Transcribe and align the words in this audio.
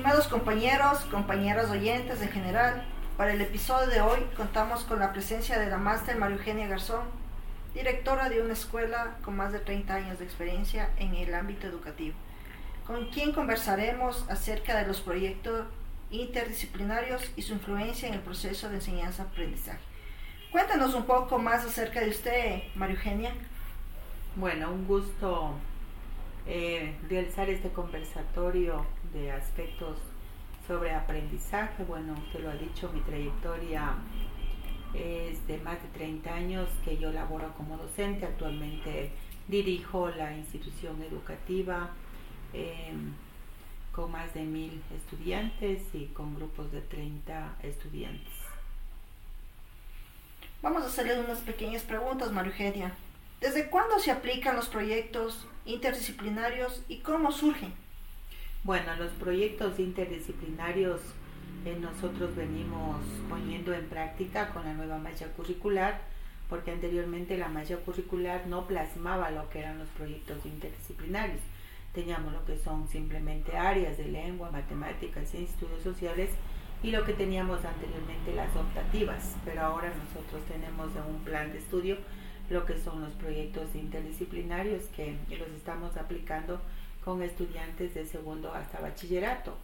Estimados 0.00 0.28
compañeros, 0.28 1.00
compañeras 1.10 1.70
oyentes 1.70 2.22
en 2.22 2.30
general, 2.30 2.82
para 3.18 3.34
el 3.34 3.40
episodio 3.42 3.86
de 3.90 4.00
hoy 4.00 4.20
contamos 4.34 4.82
con 4.84 4.98
la 4.98 5.12
presencia 5.12 5.58
de 5.58 5.68
la 5.68 5.76
máster 5.76 6.16
María 6.16 6.38
Eugenia 6.38 6.68
Garzón, 6.68 7.02
directora 7.74 8.30
de 8.30 8.40
una 8.40 8.54
escuela 8.54 9.18
con 9.22 9.36
más 9.36 9.52
de 9.52 9.58
30 9.58 9.94
años 9.94 10.18
de 10.18 10.24
experiencia 10.24 10.88
en 10.96 11.14
el 11.14 11.34
ámbito 11.34 11.66
educativo, 11.66 12.16
con 12.86 13.10
quien 13.10 13.32
conversaremos 13.32 14.24
acerca 14.30 14.74
de 14.78 14.86
los 14.86 15.02
proyectos 15.02 15.66
interdisciplinarios 16.10 17.30
y 17.36 17.42
su 17.42 17.52
influencia 17.52 18.08
en 18.08 18.14
el 18.14 18.20
proceso 18.20 18.70
de 18.70 18.76
enseñanza-aprendizaje. 18.76 19.80
Cuéntanos 20.50 20.94
un 20.94 21.04
poco 21.04 21.38
más 21.38 21.62
acerca 21.66 22.00
de 22.00 22.08
usted, 22.08 22.62
María 22.74 22.96
Eugenia. 22.96 23.34
Bueno, 24.34 24.72
un 24.72 24.86
gusto 24.86 25.56
eh, 26.52 26.96
realizar 27.08 27.48
este 27.48 27.68
conversatorio 27.68 28.84
de 29.12 29.30
aspectos 29.30 29.98
sobre 30.66 30.92
aprendizaje. 30.92 31.84
Bueno, 31.84 32.14
usted 32.26 32.40
lo 32.40 32.50
ha 32.50 32.56
dicho, 32.56 32.90
mi 32.92 33.00
trayectoria 33.02 33.94
es 34.92 35.46
de 35.46 35.58
más 35.58 35.80
de 35.80 35.88
30 35.90 36.34
años 36.34 36.68
que 36.84 36.98
yo 36.98 37.12
laboro 37.12 37.54
como 37.56 37.76
docente. 37.76 38.26
Actualmente 38.26 39.12
dirijo 39.46 40.08
la 40.10 40.36
institución 40.36 41.00
educativa 41.02 41.90
eh, 42.52 42.94
con 43.92 44.10
más 44.10 44.34
de 44.34 44.42
mil 44.42 44.82
estudiantes 44.96 45.82
y 45.92 46.06
con 46.06 46.34
grupos 46.34 46.72
de 46.72 46.80
30 46.80 47.58
estudiantes. 47.62 48.34
Vamos 50.62 50.82
a 50.82 50.86
hacerle 50.86 51.20
unas 51.20 51.38
pequeñas 51.38 51.82
preguntas, 51.84 52.32
María 52.32 52.50
Eugenia. 52.50 52.92
¿Desde 53.40 53.70
cuándo 53.70 53.98
se 53.98 54.10
aplican 54.10 54.54
los 54.54 54.68
proyectos 54.68 55.46
interdisciplinarios 55.64 56.82
y 56.88 56.98
cómo 56.98 57.32
surgen? 57.32 57.72
Bueno, 58.64 58.94
los 58.96 59.12
proyectos 59.12 59.78
interdisciplinarios 59.78 61.00
eh, 61.64 61.74
nosotros 61.80 62.36
venimos 62.36 63.02
poniendo 63.30 63.72
en 63.72 63.86
práctica 63.86 64.50
con 64.50 64.66
la 64.66 64.74
nueva 64.74 64.98
malla 64.98 65.28
curricular, 65.28 66.02
porque 66.50 66.70
anteriormente 66.70 67.38
la 67.38 67.48
malla 67.48 67.78
curricular 67.78 68.46
no 68.46 68.66
plasmaba 68.66 69.30
lo 69.30 69.48
que 69.48 69.60
eran 69.60 69.78
los 69.78 69.88
proyectos 69.88 70.44
interdisciplinarios. 70.44 71.40
Teníamos 71.94 72.34
lo 72.34 72.44
que 72.44 72.58
son 72.58 72.88
simplemente 72.88 73.56
áreas 73.56 73.96
de 73.96 74.04
lengua, 74.04 74.50
matemáticas 74.50 75.32
y 75.32 75.44
estudios 75.44 75.82
sociales 75.82 76.28
y 76.82 76.90
lo 76.90 77.04
que 77.06 77.14
teníamos 77.14 77.64
anteriormente 77.64 78.34
las 78.34 78.54
optativas, 78.54 79.34
pero 79.46 79.62
ahora 79.62 79.90
nosotros 79.94 80.42
tenemos 80.46 80.94
en 80.94 81.14
un 81.14 81.24
plan 81.24 81.50
de 81.52 81.58
estudio 81.58 81.96
lo 82.50 82.66
que 82.66 82.78
son 82.78 83.00
los 83.00 83.12
proyectos 83.12 83.74
interdisciplinarios 83.74 84.84
que 84.96 85.16
los 85.30 85.48
estamos 85.56 85.96
aplicando 85.96 86.60
con 87.04 87.22
estudiantes 87.22 87.94
de 87.94 88.04
segundo 88.04 88.52
hasta 88.52 88.80
bachillerato. 88.80 89.56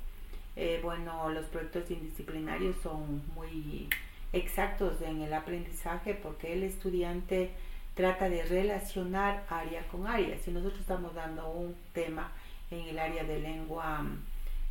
Eh, 0.55 0.81
bueno, 0.83 1.29
los 1.31 1.47
proyectos 1.47 1.91
interdisciplinarios 1.91 2.77
son 2.83 3.23
muy 3.35 3.89
exactos 4.33 5.03
en 5.03 5.21
el 5.21 5.35
aprendizaje 5.35 6.15
porque 6.15 6.53
el 6.53 6.63
estudiante 6.63 7.51
trata 7.95 8.29
de 8.29 8.45
relacionar 8.45 9.45
área 9.51 9.83
con 9.89 10.07
área. 10.07 10.39
Si 10.39 10.51
nosotros 10.53 10.81
estamos 10.81 11.15
dando 11.15 11.49
un 11.51 11.75
tema 11.93 12.31
en 12.71 12.81
el 12.89 12.99
área 12.99 13.25
de 13.25 13.41
lengua, 13.41 14.07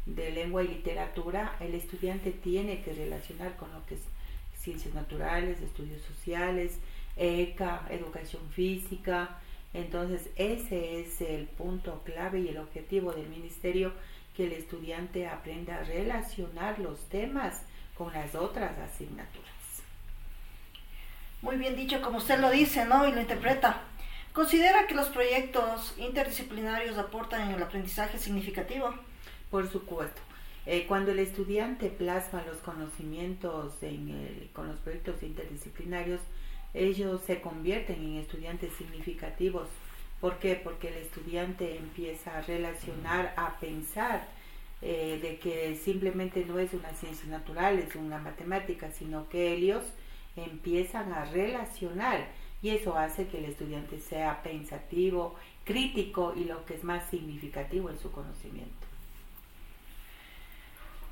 de 0.05 0.31
lengua 0.31 0.63
y 0.63 0.69
literatura, 0.69 1.57
el 1.59 1.75
estudiante 1.75 2.31
tiene 2.31 2.81
que 2.81 2.93
relacionar 2.93 3.57
con 3.57 3.71
lo 3.73 3.85
que 3.85 3.95
es 3.95 4.01
ciencias 4.57 4.93
naturales, 4.95 5.61
estudios 5.61 6.01
sociales, 6.01 6.79
ECA, 7.15 7.87
educación 7.89 8.49
física. 8.51 9.39
Entonces 9.73 10.29
ese 10.35 11.01
es 11.01 11.21
el 11.21 11.47
punto 11.47 12.01
clave 12.05 12.39
y 12.39 12.49
el 12.49 12.57
objetivo 12.57 13.11
del 13.11 13.27
ministerio, 13.27 13.93
que 14.35 14.47
el 14.47 14.53
estudiante 14.53 15.27
aprenda 15.27 15.75
a 15.75 15.83
relacionar 15.83 16.79
los 16.79 16.99
temas 17.09 17.61
con 17.97 18.11
las 18.13 18.35
otras 18.35 18.77
asignaturas. 18.79 19.53
Muy 21.41 21.57
bien 21.57 21.75
dicho, 21.75 22.01
como 22.01 22.17
usted 22.17 22.39
lo 22.39 22.49
dice, 22.49 22.85
¿no? 22.85 23.07
Y 23.07 23.11
lo 23.11 23.21
interpreta. 23.21 23.83
¿Considera 24.33 24.87
que 24.87 24.95
los 24.95 25.09
proyectos 25.09 25.93
interdisciplinarios 25.97 26.97
aportan 26.97 27.43
en 27.43 27.55
el 27.55 27.63
aprendizaje 27.63 28.17
significativo? 28.17 28.93
Por 29.49 29.69
supuesto. 29.71 30.21
Eh, 30.65 30.85
cuando 30.87 31.11
el 31.11 31.19
estudiante 31.19 31.89
plasma 31.89 32.43
los 32.47 32.57
conocimientos 32.57 33.75
con 34.53 34.67
los 34.67 34.79
proyectos 34.79 35.21
interdisciplinarios, 35.21 36.19
ellos 36.75 37.21
se 37.25 37.39
convierten 37.41 38.03
en 38.03 38.17
estudiantes 38.17 38.73
significativos. 38.73 39.69
¿Por 40.19 40.39
qué? 40.39 40.55
Porque 40.55 40.89
el 40.89 40.95
estudiante 40.95 41.77
empieza 41.77 42.37
a 42.37 42.41
relacionar, 42.41 43.33
a 43.37 43.57
pensar 43.59 44.27
eh, 44.81 45.19
de 45.21 45.39
que 45.39 45.75
simplemente 45.77 46.45
no 46.45 46.59
es 46.59 46.73
una 46.73 46.91
ciencia 46.93 47.27
natural, 47.29 47.79
es 47.79 47.95
una 47.95 48.19
matemática, 48.19 48.91
sino 48.91 49.29
que 49.29 49.53
ellos 49.53 49.83
empiezan 50.35 51.13
a 51.13 51.25
relacionar 51.25 52.27
y 52.61 52.69
eso 52.69 52.97
hace 52.97 53.27
que 53.27 53.37
el 53.37 53.45
estudiante 53.45 53.99
sea 53.99 54.43
pensativo, 54.43 55.35
crítico 55.63 56.33
y 56.35 56.43
lo 56.43 56.65
que 56.65 56.75
es 56.75 56.83
más 56.83 57.09
significativo 57.09 57.89
en 57.89 57.99
su 57.99 58.11
conocimiento. 58.11 58.84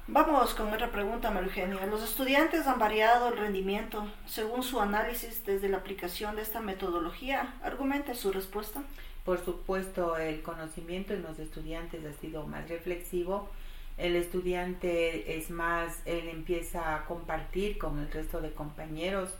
Vamos 0.07 0.53
con 0.53 0.73
otra 0.73 0.91
pregunta, 0.91 1.31
María 1.31 1.47
Eugenia. 1.47 1.85
¿Los 1.85 2.03
estudiantes 2.03 2.67
han 2.67 2.77
variado 2.77 3.29
el 3.29 3.37
rendimiento 3.37 4.05
según 4.25 4.61
su 4.61 4.81
análisis 4.81 5.45
desde 5.45 5.69
la 5.69 5.77
aplicación 5.77 6.35
de 6.35 6.41
esta 6.41 6.59
metodología? 6.59 7.53
¿Argumente 7.63 8.13
su 8.13 8.33
respuesta? 8.33 8.83
Por 9.23 9.39
supuesto, 9.45 10.17
el 10.17 10.41
conocimiento 10.41 11.13
en 11.13 11.23
los 11.23 11.39
estudiantes 11.39 12.03
ha 12.03 12.19
sido 12.19 12.45
más 12.45 12.67
reflexivo. 12.67 13.49
El 13.97 14.17
estudiante 14.17 15.37
es 15.37 15.49
más, 15.49 16.01
él 16.03 16.27
empieza 16.27 16.95
a 16.95 17.05
compartir 17.05 17.77
con 17.77 17.97
el 17.99 18.11
resto 18.11 18.41
de 18.41 18.51
compañeros. 18.51 19.33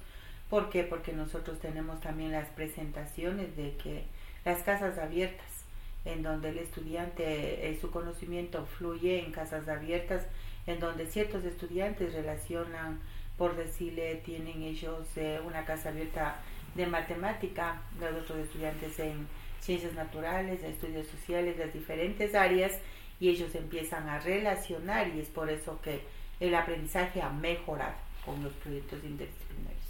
¿Por 0.50 0.70
qué? 0.70 0.84
Porque 0.84 1.12
nosotros 1.12 1.60
tenemos 1.60 2.00
también 2.00 2.32
las 2.32 2.48
presentaciones 2.48 3.58
de 3.58 3.76
que 3.76 4.06
las 4.46 4.64
casas 4.64 4.98
abiertas, 4.98 5.66
en 6.06 6.24
donde 6.24 6.50
el 6.50 6.60
estudiante, 6.60 7.70
eh, 7.70 7.78
su 7.82 7.92
conocimiento 7.92 8.66
fluye 8.66 9.26
en 9.26 9.34
casas 9.34 9.68
abiertas, 9.68 10.26
en 10.68 10.80
donde 10.80 11.06
ciertos 11.08 11.44
estudiantes 11.44 12.14
relacionan, 12.14 13.00
por 13.38 13.56
decirle, 13.56 14.22
tienen 14.26 14.64
ellos 14.64 15.08
eh, 15.16 15.40
una 15.46 15.66
casa 15.66 15.90
abierta 15.90 16.38
de 16.76 16.88
matemática, 16.88 17.82
los 18.00 18.24
otros 18.24 18.40
estudiantes 18.40 19.00
en 19.00 19.28
ciencias 19.60 19.94
naturales, 19.94 20.64
estudios 20.64 21.08
sociales, 21.08 21.58
las 21.58 21.74
diferentes 21.74 22.36
áreas, 22.36 22.74
y 23.20 23.30
ellos 23.30 23.56
empiezan 23.56 24.10
a 24.10 24.20
relacionar 24.20 25.08
y 25.16 25.20
es 25.20 25.28
por 25.28 25.50
eso 25.50 25.80
que 25.82 26.02
el 26.40 26.54
aprendizaje 26.56 27.22
ha 27.22 27.30
mejorado 27.30 27.96
con 28.26 28.44
los 28.44 28.52
proyectos 28.54 29.04
interdisciplinarios. 29.04 29.84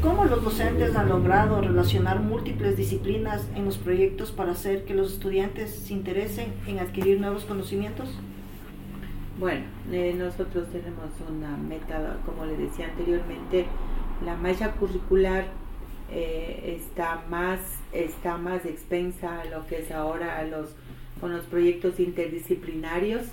¿Cómo 0.00 0.24
los 0.24 0.44
docentes 0.44 0.94
han 0.94 1.08
logrado 1.08 1.60
relacionar 1.60 2.20
múltiples 2.20 2.76
disciplinas 2.76 3.46
en 3.54 3.64
los 3.64 3.76
proyectos 3.76 4.30
para 4.30 4.52
hacer 4.52 4.84
que 4.84 4.94
los 4.94 5.14
estudiantes 5.14 5.74
se 5.74 5.92
interesen 5.92 6.54
en 6.66 6.78
adquirir 6.78 7.20
nuevos 7.20 7.44
conocimientos? 7.44 8.08
Bueno, 9.38 9.66
eh, 9.92 10.14
nosotros 10.18 10.68
tenemos 10.72 11.10
una 11.28 11.56
meta, 11.56 12.18
como 12.26 12.44
le 12.44 12.56
decía 12.56 12.86
anteriormente, 12.86 13.66
la 14.24 14.34
malla 14.34 14.72
curricular 14.72 15.46
eh, 16.10 16.76
está 16.76 17.22
más 17.30 17.60
está 17.92 18.36
más 18.36 18.64
expensa 18.66 19.42
a 19.42 19.44
lo 19.44 19.64
que 19.68 19.78
es 19.78 19.92
ahora 19.92 20.42
los 20.44 20.70
con 21.20 21.32
los 21.32 21.44
proyectos 21.44 22.00
interdisciplinarios 22.00 23.26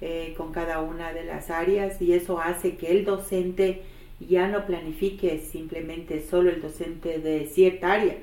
eh, 0.00 0.32
con 0.38 0.52
cada 0.52 0.80
una 0.80 1.12
de 1.12 1.24
las 1.24 1.50
áreas 1.50 2.00
y 2.00 2.14
eso 2.14 2.40
hace 2.40 2.76
que 2.76 2.92
el 2.92 3.04
docente 3.04 3.82
ya 4.18 4.48
no 4.48 4.64
planifique 4.64 5.40
simplemente 5.40 6.22
solo 6.22 6.48
el 6.48 6.62
docente 6.62 7.18
de 7.18 7.44
cierta 7.46 7.92
área, 7.92 8.16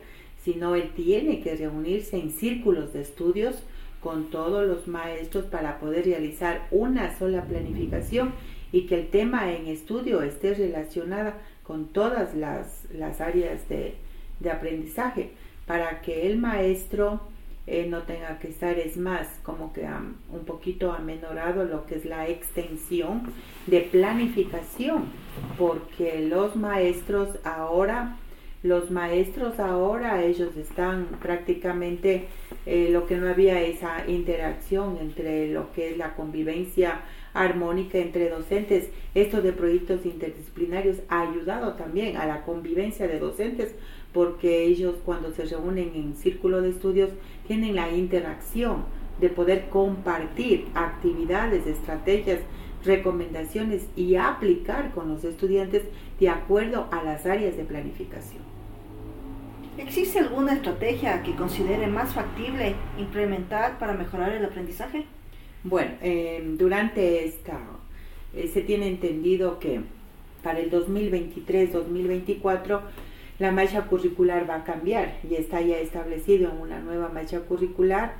sino 0.43 0.73
él 0.73 0.89
tiene 0.95 1.41
que 1.41 1.55
reunirse 1.55 2.17
en 2.17 2.31
círculos 2.31 2.93
de 2.93 3.01
estudios 3.01 3.63
con 4.01 4.29
todos 4.29 4.65
los 4.67 4.87
maestros 4.87 5.45
para 5.45 5.79
poder 5.79 6.05
realizar 6.05 6.67
una 6.71 7.17
sola 7.17 7.43
planificación 7.43 8.33
y 8.71 8.81
que 8.81 8.95
el 8.95 9.07
tema 9.09 9.51
en 9.51 9.67
estudio 9.67 10.21
esté 10.21 10.53
relacionada 10.53 11.37
con 11.63 11.87
todas 11.87 12.33
las, 12.35 12.85
áreas 13.21 13.67
de, 13.69 13.95
aprendizaje 14.49 15.31
para 15.65 16.01
que 16.01 16.27
el 16.27 16.37
maestro 16.37 17.21
eh, 17.65 17.87
no 17.89 18.03
tenga 18.03 18.39
que 18.39 18.47
estar, 18.47 18.77
es 18.79 18.95
más, 18.95 19.27
como 19.43 19.73
que 19.73 19.85
un 19.85 20.45
poquito 20.45 20.93
amenorado 20.93 21.65
lo 21.65 21.85
que 21.85 21.95
es 21.95 22.05
la 22.05 22.27
extensión 22.29 23.23
de 23.65 23.81
planificación, 23.81 25.05
porque 25.57 26.21
los 26.21 26.55
maestros 26.55 27.29
ahora 27.43 28.17
los 28.63 28.89
maestros 28.89 29.59
ahora, 29.59 30.23
ellos 30.23 30.55
están 30.57 31.05
prácticamente, 31.21 32.27
eh, 32.65 32.89
lo 32.91 33.05
que 33.05 33.17
no 33.17 33.29
había 33.29 33.61
esa 33.61 34.07
interacción 34.07 34.97
entre 34.99 35.47
lo 35.49 35.71
que 35.71 35.91
es 35.91 35.97
la 35.97 36.15
convivencia 36.15 37.01
armónica 37.33 37.99
entre 37.99 38.29
docentes. 38.29 38.89
Esto 39.13 39.41
de 39.41 39.53
proyectos 39.53 40.05
interdisciplinarios 40.05 40.97
ha 41.09 41.21
ayudado 41.21 41.73
también 41.73 42.17
a 42.17 42.25
la 42.25 42.43
convivencia 42.43 43.07
de 43.07 43.19
docentes 43.19 43.75
porque 44.11 44.63
ellos 44.63 44.95
cuando 45.05 45.31
se 45.31 45.45
reúnen 45.45 45.91
en 45.93 46.15
círculo 46.15 46.61
de 46.61 46.69
estudios 46.69 47.11
tienen 47.47 47.75
la 47.75 47.91
interacción 47.91 48.85
de 49.21 49.29
poder 49.29 49.69
compartir 49.69 50.67
actividades, 50.73 51.65
estrategias, 51.67 52.39
recomendaciones 52.87 53.87
y 53.95 54.15
aplicar 54.15 54.91
con 54.91 55.09
los 55.09 55.23
estudiantes 55.23 55.83
de 56.19 56.29
acuerdo 56.29 56.87
a 56.91 57.03
las 57.03 57.25
áreas 57.25 57.55
de 57.55 57.63
planificación. 57.63 58.41
¿Existe 59.77 60.19
alguna 60.19 60.53
estrategia 60.53 61.21
que 61.21 61.35
considere 61.35 61.85
más 61.85 62.13
factible 62.13 62.73
implementar 62.97 63.77
para 63.77 63.93
mejorar 63.93 64.33
el 64.33 64.43
aprendizaje? 64.43 65.05
Bueno, 65.63 65.91
eh, 66.01 66.43
durante 66.57 67.25
esta 67.25 67.59
eh, 68.33 68.49
se 68.51 68.61
tiene 68.61 68.87
entendido 68.87 69.59
que 69.59 69.81
para 70.41 70.59
el 70.59 70.71
2023-2024 70.71 72.81
la 73.39 73.51
malla 73.51 73.85
curricular 73.85 74.49
va 74.49 74.55
a 74.55 74.63
cambiar 74.63 75.19
y 75.29 75.35
está 75.35 75.61
ya 75.61 75.77
establecido 75.77 76.49
en 76.49 76.57
una 76.57 76.79
nueva 76.79 77.09
malla 77.09 77.41
curricular. 77.41 78.15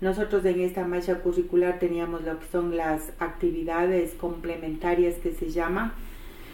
Nosotros 0.00 0.44
en 0.44 0.60
esta 0.60 0.86
malla 0.86 1.20
curricular 1.20 1.78
teníamos 1.78 2.22
lo 2.22 2.38
que 2.38 2.46
son 2.46 2.76
las 2.76 3.12
actividades 3.18 4.14
complementarias 4.14 5.16
que 5.16 5.32
se 5.32 5.50
llaman, 5.50 5.92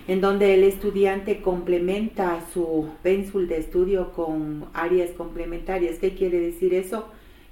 en 0.09 0.21
donde 0.21 0.55
el 0.55 0.65
estudiante 0.65 1.43
complementa 1.43 2.43
su 2.53 2.89
pénsul 3.03 3.49
de 3.49 3.59
estudio 3.59 4.13
con 4.13 4.67
áreas 4.73 5.11
complementarias. 5.11 5.99
¿Qué 5.99 6.15
quiere 6.15 6.41
decir 6.41 6.75
eso? 6.75 7.09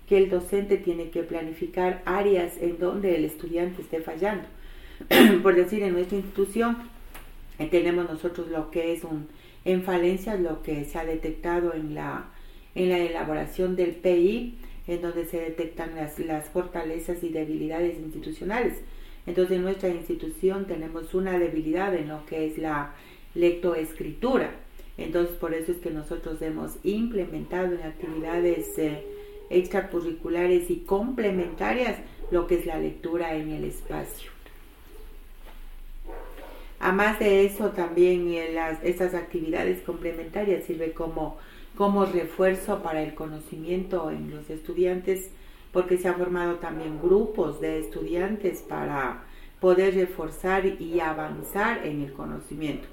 Que 0.09 0.19
el 0.19 0.31
docente 0.31 0.79
tiene 0.79 1.11
que 1.11 1.23
planificar 1.23 2.03
áreas 2.07 2.57
en 2.61 2.79
donde 2.79 3.17
el 3.17 3.25
estudiante 3.25 3.83
esté 3.83 4.01
fallando. 4.01 4.45
Por 5.43 5.55
decir, 5.55 5.83
en 5.83 5.93
nuestra 5.93 6.19
institución 6.19 6.77
eh, 7.59 7.69
tenemos 7.71 8.09
nosotros 8.09 8.49
lo 8.49 8.71
que 8.71 8.93
es 8.93 9.05
un 9.05 9.29
en 9.65 9.83
falencias 9.83 10.41
lo 10.41 10.63
que 10.63 10.85
se 10.85 10.99
ha 10.99 11.05
detectado 11.05 11.75
en 11.75 11.95
la, 11.95 12.27
en 12.75 12.89
la 12.89 12.99
elaboración 12.99 13.77
del 13.77 13.91
PI, 13.91 14.59
en 14.87 15.03
donde 15.03 15.27
se 15.27 15.41
detectan 15.41 15.95
las, 15.95 16.19
las 16.19 16.49
fortalezas 16.49 17.23
y 17.23 17.29
debilidades 17.29 17.99
institucionales. 17.99 18.79
Entonces 19.27 19.57
en 19.57 19.63
nuestra 19.63 19.89
institución 19.89 20.67
tenemos 20.67 21.15
una 21.15 21.39
debilidad 21.39 21.95
en 21.95 22.09
lo 22.09 22.27
que 22.27 22.47
es 22.47 22.59
la 22.59 22.95
lectoescritura. 23.35 24.51
Entonces 24.99 25.37
por 25.37 25.55
eso 25.55 25.73
es 25.73 25.79
que 25.79 25.91
nosotros 25.91 26.43
hemos 26.43 26.77
implementado 26.83 27.75
en 27.75 27.83
actividades 27.83 28.79
eh, 28.79 29.05
extracurriculares 29.51 30.71
y 30.71 30.81
complementarias 30.81 31.99
lo 32.31 32.47
que 32.47 32.57
es 32.57 32.67
la 32.67 32.79
lectura 32.79 33.35
en 33.35 33.51
el 33.51 33.65
espacio. 33.65 34.33
Además 36.83 37.21
de 37.21 37.45
eso, 37.45 37.71
también 37.71 38.29
eh, 38.33 38.51
las, 38.53 38.83
estas 38.83 39.15
actividades 39.15 39.81
complementarias 39.83 40.65
sirve 40.65 40.93
como, 40.93 41.39
como 41.77 42.05
refuerzo 42.05 42.83
para 42.83 43.03
el 43.03 43.15
conocimiento 43.15 44.11
en 44.11 44.31
los 44.31 44.51
estudiantes, 44.51 45.31
porque 45.73 45.97
se 45.97 46.09
han 46.09 46.17
formado 46.17 46.57
también 46.57 47.01
grupos 47.01 47.61
de 47.61 47.79
estudiantes 47.79 48.61
para 48.61 49.25
poder 49.61 49.95
reforzar 49.95 50.67
y 50.67 51.01
avanzar 51.01 51.87
en 51.87 52.03
el 52.03 52.13
conocimiento. 52.13 52.89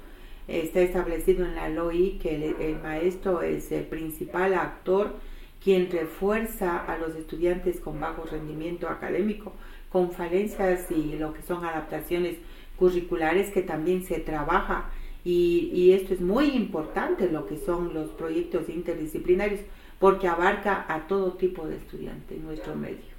Está 0.48 0.80
establecido 0.80 1.44
en 1.44 1.56
la 1.56 1.68
LOI 1.68 2.18
que 2.22 2.54
el, 2.58 2.80
maestro 2.80 3.42
es 3.42 3.70
el 3.70 3.84
principal 3.84 4.54
actor 4.54 5.16
quien 5.62 5.90
refuerza 5.90 6.78
a 6.78 6.96
los 6.96 7.14
estudiantes 7.16 7.80
con 7.80 8.00
bajo 8.00 8.24
rendimiento 8.24 8.88
académico, 8.88 9.52
con 9.90 10.10
falencias 10.10 10.90
y 10.90 11.18
lo 11.18 11.34
que 11.34 11.42
son 11.42 11.64
adaptaciones 11.64 12.38
curriculares 12.76 13.50
que 13.50 13.62
también 13.62 14.04
se 14.04 14.20
trabaja 14.20 14.90
y, 15.24 15.92
esto 15.92 16.14
es 16.14 16.20
muy 16.20 16.46
importante 16.50 17.30
lo 17.30 17.46
que 17.46 17.58
son 17.58 17.92
los 17.92 18.10
proyectos 18.10 18.68
interdisciplinarios 18.68 19.60
porque 19.98 20.28
abarca 20.28 20.86
a 20.88 21.06
todo 21.06 21.32
tipo 21.32 21.66
de 21.66 21.76
estudiantes 21.76 22.38
en 22.38 22.46
nuestro 22.46 22.74
medio. 22.74 23.10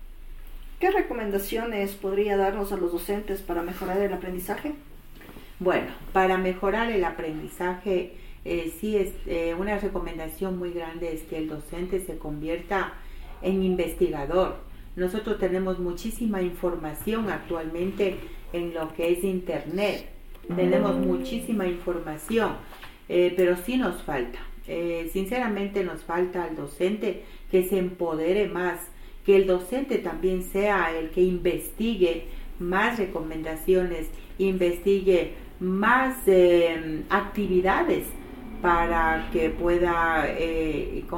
¿Qué 0.80 0.89
recomendaciones 0.89 1.92
podría 1.94 2.38
darnos 2.38 2.71
a 2.71 2.77
los 2.77 2.92
docentes 2.92 3.42
para 3.42 3.62
mejorar 3.62 4.00
el 4.00 4.13
aprendizaje? 4.13 4.74
Bueno, 5.59 5.92
para 6.12 6.39
mejorar 6.39 6.92
el 6.92 7.03
aprendizaje, 7.06 8.13
eh, 8.45 8.74
sí 8.80 8.97
es 8.97 9.13
eh, 9.27 9.54
una 9.54 9.77
recomendación 9.77 10.57
muy 10.57 10.71
grande 10.71 11.13
es 11.13 11.21
que 11.21 11.38
el 11.38 11.47
docente 11.47 12.00
se 12.00 12.18
convierta 12.18 12.94
en 13.44 13.62
investigador. 13.62 14.56
Nosotros 14.95 15.38
tenemos 15.38 15.77
muchísima 15.77 16.42
información 16.42 17.30
actualmente 17.30 18.18
en 18.51 18.74
lo 18.74 18.92
que 18.94 19.12
es 19.12 19.24
Internet. 19.24 20.09
Tenemos 20.56 20.98
muchísima 20.98 21.68
información, 21.68 22.54
eh, 23.08 23.34
pero 23.36 23.56
sí 23.58 23.78
nos 23.78 24.02
falta. 24.04 24.40
Eh, 24.68 25.10
sinceramente 25.12 25.84
nos 25.84 26.04
falta 26.04 26.44
al 26.44 26.56
docente 26.56 27.24
que 27.50 27.64
se 27.64 27.78
empodere 27.78 28.48
más, 28.48 28.80
que 29.26 29.36
el 29.36 29.48
docente 29.48 29.98
también 29.98 30.44
sea 30.44 30.98
el 30.98 31.10
que 31.10 31.22
investigue 31.22 32.26
más 32.60 32.98
recomendaciones, 32.98 34.08
investigue 34.38 35.34
más 35.60 36.18
eh, 36.28 37.04
actividades 37.10 38.08
para 38.62 39.30
que 39.32 39.50
pueda 39.50 40.28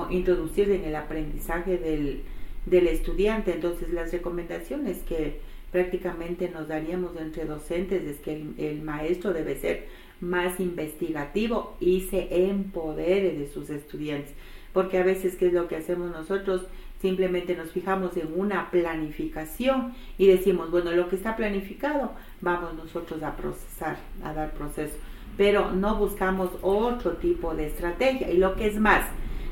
introducir 0.09 0.71
en 0.71 0.85
el 0.85 0.95
aprendizaje 0.95 1.77
del, 1.77 2.23
del 2.65 2.87
estudiante. 2.87 3.53
Entonces 3.53 3.89
las 3.91 4.11
recomendaciones 4.11 4.99
que 4.99 5.41
prácticamente 5.73 6.49
nos 6.49 6.67
daríamos 6.67 7.17
entre 7.17 7.45
docentes 7.45 8.03
es 8.03 8.19
que 8.19 8.45
el, 8.57 8.83
maestro 8.83 9.33
debe 9.33 9.55
ser 9.55 9.87
más 10.21 10.59
investigativo 10.59 11.75
y 11.79 12.01
se 12.01 12.47
empodere 12.47 13.33
de 13.33 13.49
sus 13.51 13.71
estudiantes. 13.71 14.31
Porque 14.71 14.99
a 14.99 15.03
veces, 15.03 15.35
¿qué 15.35 15.47
es 15.47 15.53
lo 15.53 15.67
que 15.67 15.75
hacemos 15.75 16.11
nosotros? 16.11 16.67
Simplemente 17.01 17.55
nos 17.55 17.71
fijamos 17.71 18.15
en 18.17 18.39
una 18.39 18.69
planificación 18.69 19.93
y 20.17 20.27
decimos, 20.27 20.69
bueno, 20.69 20.91
lo 20.91 21.09
que 21.09 21.15
está 21.15 21.35
planificado, 21.35 22.11
vamos 22.39 22.75
nosotros 22.75 23.23
a 23.23 23.35
procesar, 23.35 23.97
a 24.23 24.31
dar 24.31 24.53
proceso. 24.53 24.95
Pero 25.37 25.71
no 25.71 25.97
buscamos 25.97 26.51
otro 26.61 27.13
tipo 27.13 27.55
de 27.55 27.65
estrategia. 27.65 28.31
Y 28.31 28.37
lo 28.37 28.55
que 28.55 28.67
es 28.67 28.79
más, 28.79 29.05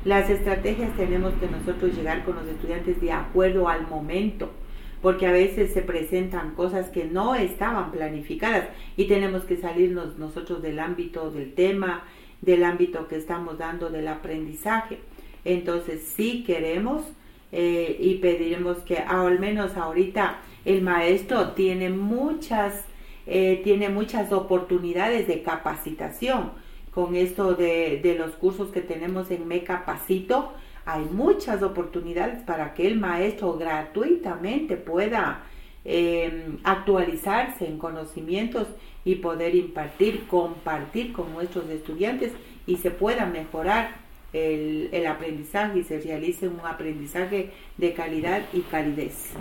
las 0.05 0.29
estrategias 0.29 0.95
tenemos 0.95 1.33
que 1.33 1.47
nosotros 1.47 1.95
llegar 1.95 2.23
con 2.23 2.35
los 2.35 2.47
estudiantes 2.47 3.01
de 3.01 3.11
acuerdo 3.11 3.67
al 3.67 3.87
momento 3.87 4.51
porque 5.01 5.27
a 5.27 5.31
veces 5.31 5.73
se 5.73 5.81
presentan 5.81 6.53
cosas 6.55 6.89
que 6.89 7.05
no 7.05 7.35
estaban 7.35 7.91
planificadas 7.91 8.69
y 8.95 9.05
tenemos 9.05 9.43
que 9.43 9.57
salirnos 9.57 10.17
nosotros 10.17 10.61
del 10.61 10.79
ámbito 10.79 11.31
del 11.31 11.53
tema, 11.53 12.03
del 12.41 12.63
ámbito 12.63 13.07
que 13.07 13.15
estamos 13.15 13.57
dando 13.57 13.89
del 13.89 14.07
aprendizaje. 14.07 14.99
Entonces, 15.43 16.13
sí 16.15 16.43
queremos 16.45 17.03
eh, 17.51 17.97
y 17.99 18.15
pediremos 18.15 18.77
que 18.79 18.97
al 18.97 19.39
menos 19.39 19.75
ahorita 19.75 20.39
el 20.65 20.81
maestro 20.81 21.51
tiene 21.51 21.89
muchas, 21.89 22.85
eh, 23.25 23.61
tiene 23.63 23.89
muchas 23.89 24.31
oportunidades 24.31 25.27
de 25.27 25.41
capacitación 25.41 26.51
con 26.93 27.15
esto 27.15 27.55
de, 27.55 27.99
de 28.03 28.15
los 28.15 28.31
cursos 28.31 28.69
que 28.69 28.81
tenemos 28.81 29.31
en 29.31 29.47
Me 29.47 29.63
Capacito 29.63 30.53
hay 30.85 31.05
muchas 31.05 31.61
oportunidades 31.63 32.43
para 32.43 32.73
que 32.73 32.87
el 32.87 32.99
maestro 32.99 33.53
gratuitamente 33.53 34.77
pueda 34.77 35.43
em, 35.83 36.57
actualizarse 36.63 37.67
en 37.67 37.77
conocimientos 37.77 38.67
y 39.03 39.15
poder 39.15 39.55
impartir, 39.55 40.27
compartir 40.27 41.13
con 41.13 41.33
nuestros 41.33 41.69
estudiantes 41.69 42.31
y 42.67 42.77
se 42.77 42.91
pueda 42.91 43.25
mejorar 43.25 43.95
el, 44.33 45.05
aprendizaje 45.07 45.79
y 45.79 45.83
se 45.83 45.99
realice 45.99 46.47
un 46.47 46.59
aprendizaje 46.63 47.51
de 47.77 47.93
calidad 47.93 48.43
y 48.53 48.61
calidez. 48.61 49.31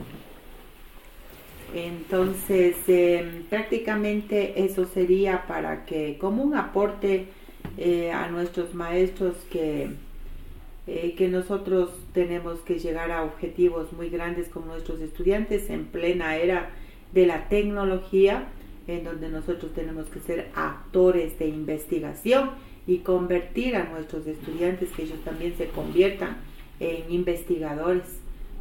Entonces, 1.74 2.76
em, 2.88 3.44
prácticamente 3.44 4.64
eso 4.64 4.86
sería 4.86 5.46
para 5.46 5.84
que, 5.84 6.18
como 6.18 6.42
un 6.42 6.54
aporte 6.56 7.26
eh, 7.78 8.10
a 8.10 8.28
nuestros 8.28 8.74
maestros 8.74 9.36
que 9.50 9.90
eh, 10.86 11.14
que 11.16 11.28
nosotros 11.28 11.90
tenemos 12.12 12.60
que 12.60 12.78
llegar 12.78 13.10
a 13.10 13.22
objetivos 13.22 13.92
muy 13.92 14.08
grandes 14.08 14.48
con 14.48 14.66
nuestros 14.66 15.00
estudiantes 15.00 15.68
en 15.70 15.86
plena 15.86 16.36
era 16.36 16.70
de 17.12 17.26
la 17.26 17.48
tecnología, 17.48 18.48
en 18.86 19.04
donde 19.04 19.28
nosotros 19.28 19.72
tenemos 19.74 20.06
que 20.06 20.20
ser 20.20 20.50
actores 20.54 21.38
de 21.38 21.48
investigación 21.48 22.50
y 22.86 22.98
convertir 22.98 23.76
a 23.76 23.84
nuestros 23.84 24.26
estudiantes 24.26 24.90
que 24.90 25.02
ellos 25.02 25.20
también 25.24 25.54
se 25.56 25.68
conviertan 25.68 26.38
en 26.80 27.12
investigadores 27.12 28.04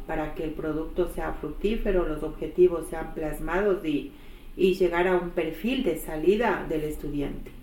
para 0.06 0.34
que 0.34 0.44
el 0.44 0.50
producto 0.50 1.08
sea 1.14 1.32
fructífero, 1.34 2.06
los 2.06 2.22
objetivos 2.22 2.88
sean 2.90 3.14
plasmados 3.14 3.84
y, 3.84 4.12
y 4.56 4.74
llegar 4.74 5.08
a 5.08 5.16
un 5.16 5.30
perfil 5.30 5.84
de 5.84 5.98
salida 5.98 6.66
del 6.68 6.84
estudiante. 6.84 7.59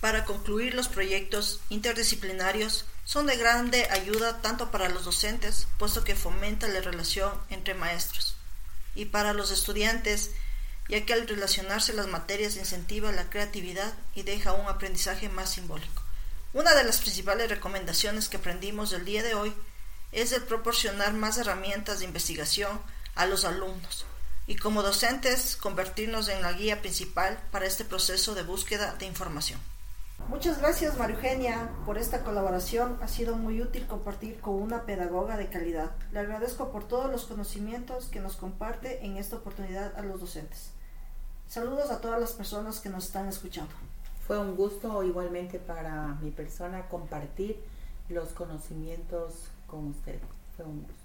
Para 0.00 0.24
concluir, 0.24 0.74
los 0.74 0.86
proyectos 0.86 1.60
interdisciplinarios 1.70 2.86
son 3.04 3.26
de 3.26 3.36
grande 3.36 3.88
ayuda 3.90 4.40
tanto 4.42 4.70
para 4.70 4.88
los 4.88 5.04
docentes, 5.04 5.66
puesto 5.76 6.04
que 6.04 6.14
fomenta 6.14 6.68
la 6.68 6.80
relación 6.80 7.32
entre 7.50 7.74
maestros, 7.74 8.36
y 8.94 9.06
para 9.06 9.32
los 9.32 9.50
estudiantes, 9.50 10.30
ya 10.88 11.04
que 11.04 11.14
al 11.14 11.26
relacionarse 11.26 11.92
las 11.94 12.06
materias 12.06 12.56
incentiva 12.56 13.10
la 13.10 13.28
creatividad 13.28 13.92
y 14.14 14.22
deja 14.22 14.52
un 14.52 14.68
aprendizaje 14.68 15.28
más 15.28 15.50
simbólico. 15.50 16.02
Una 16.52 16.74
de 16.74 16.84
las 16.84 16.98
principales 16.98 17.48
recomendaciones 17.48 18.28
que 18.28 18.36
aprendimos 18.36 18.92
el 18.92 19.04
día 19.04 19.24
de 19.24 19.34
hoy 19.34 19.52
es 20.12 20.30
el 20.32 20.42
proporcionar 20.42 21.12
más 21.12 21.38
herramientas 21.38 21.98
de 21.98 22.04
investigación 22.04 22.80
a 23.16 23.26
los 23.26 23.44
alumnos 23.44 24.06
y 24.46 24.56
como 24.56 24.82
docentes 24.82 25.56
convertirnos 25.56 26.28
en 26.28 26.40
la 26.40 26.52
guía 26.52 26.80
principal 26.80 27.38
para 27.50 27.66
este 27.66 27.84
proceso 27.84 28.34
de 28.34 28.44
búsqueda 28.44 28.94
de 28.94 29.04
información. 29.04 29.60
Muchas 30.28 30.58
gracias 30.58 30.98
María 30.98 31.16
Eugenia 31.16 31.70
por 31.86 31.96
esta 31.96 32.22
colaboración. 32.22 32.98
Ha 33.00 33.08
sido 33.08 33.34
muy 33.36 33.62
útil 33.62 33.86
compartir 33.86 34.38
con 34.40 34.56
una 34.56 34.82
pedagoga 34.82 35.38
de 35.38 35.48
calidad. 35.48 35.92
Le 36.12 36.18
agradezco 36.18 36.70
por 36.70 36.86
todos 36.86 37.10
los 37.10 37.24
conocimientos 37.24 38.08
que 38.08 38.20
nos 38.20 38.36
comparte 38.36 39.06
en 39.06 39.16
esta 39.16 39.36
oportunidad 39.36 39.96
a 39.96 40.02
los 40.02 40.20
docentes. 40.20 40.72
Saludos 41.48 41.90
a 41.90 42.02
todas 42.02 42.20
las 42.20 42.32
personas 42.32 42.80
que 42.80 42.90
nos 42.90 43.06
están 43.06 43.26
escuchando. 43.26 43.72
Fue 44.26 44.38
un 44.38 44.54
gusto 44.54 45.02
igualmente 45.02 45.58
para 45.58 46.18
mi 46.20 46.30
persona 46.30 46.88
compartir 46.88 47.58
los 48.10 48.28
conocimientos 48.28 49.48
con 49.66 49.86
usted. 49.86 50.20
Fue 50.54 50.66
un 50.66 50.82
gusto. 50.82 50.97